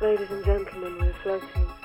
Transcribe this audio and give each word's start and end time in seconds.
Ladies 0.00 0.30
and 0.30 0.44
gentlemen, 0.44 0.96
we're 1.00 1.12
floating 1.24 1.77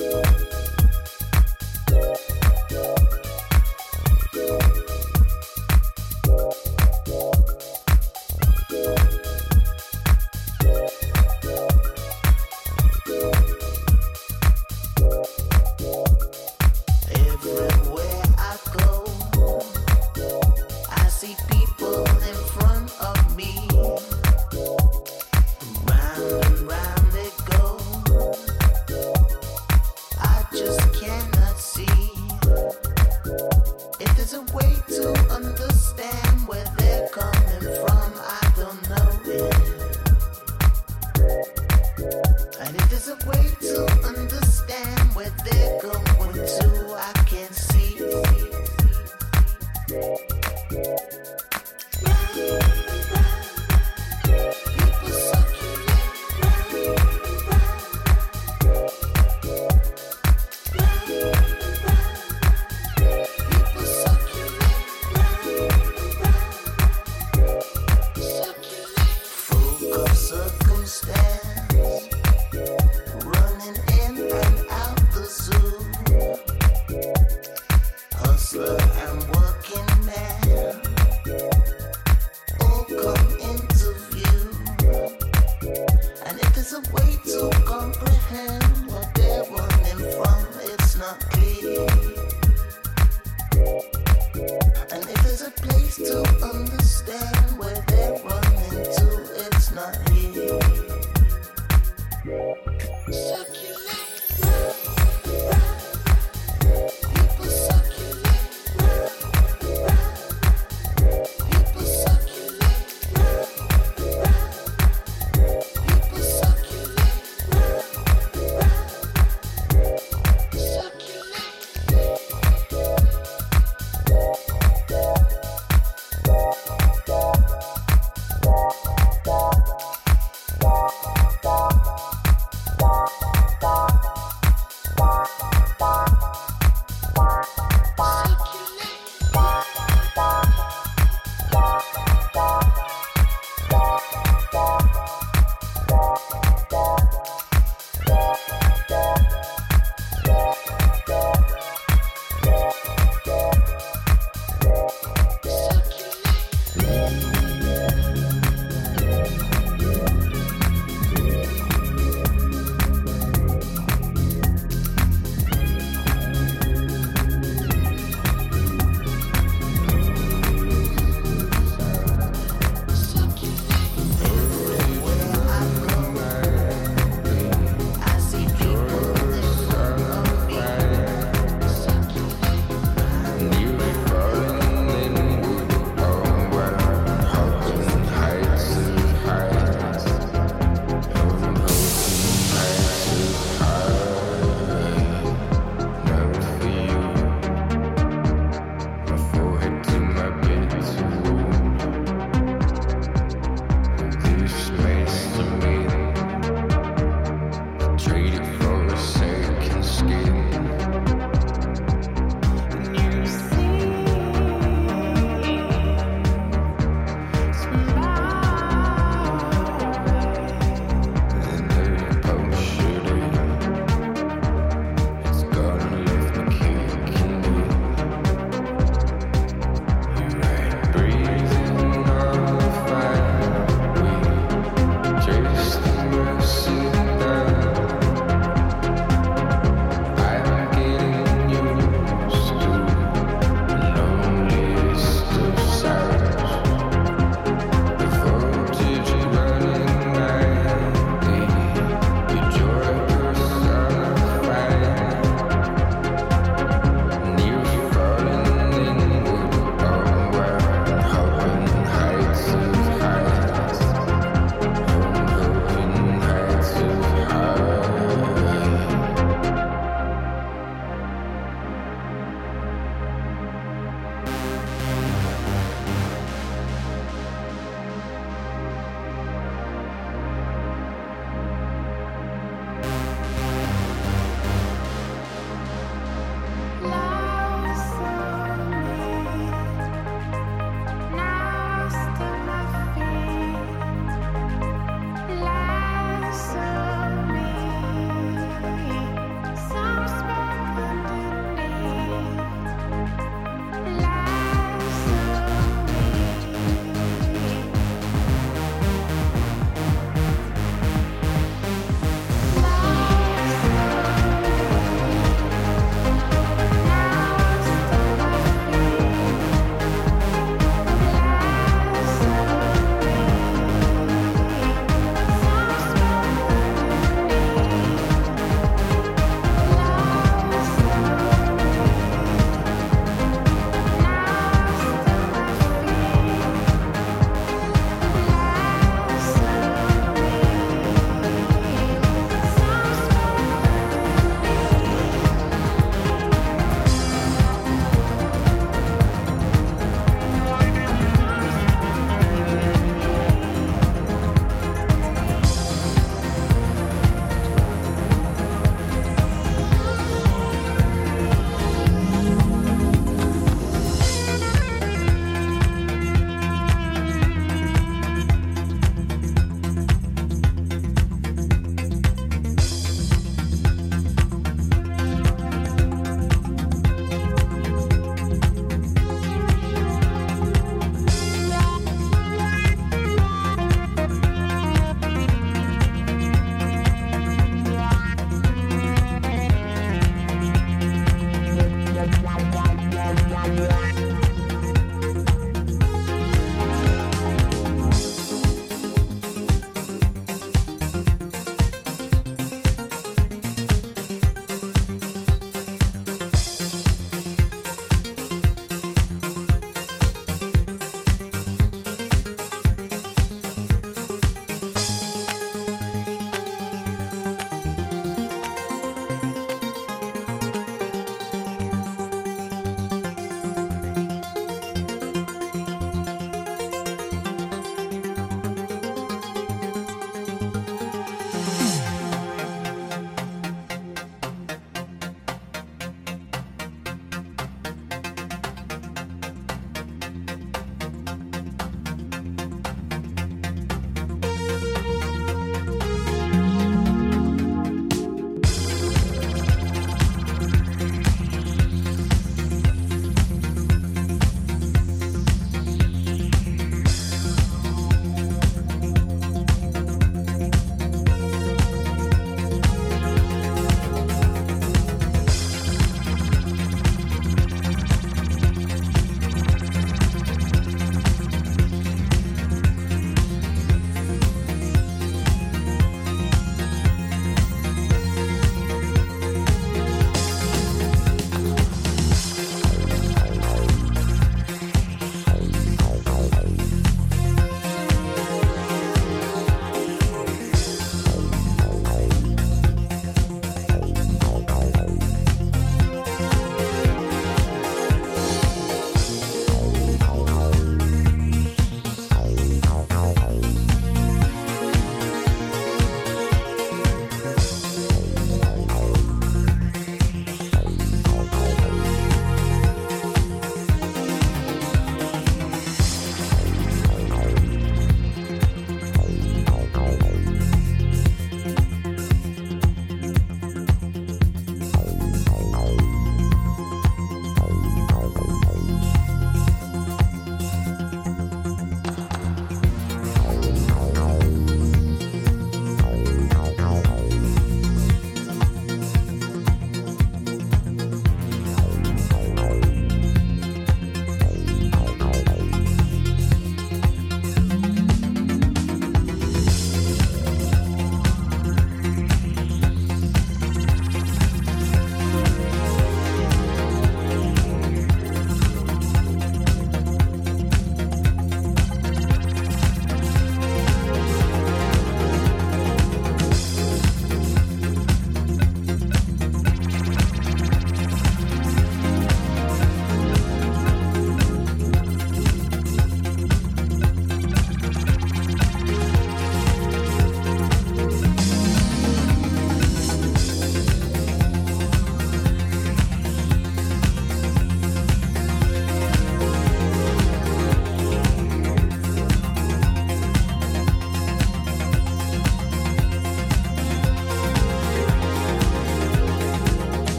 Everywhere 0.00 0.47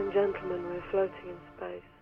and 0.00 0.12
gentlemen, 0.12 0.64
we're 0.70 0.84
floating 0.90 1.30
in 1.30 1.38
space. 1.56 1.97